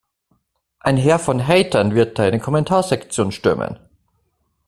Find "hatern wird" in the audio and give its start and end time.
1.47-2.17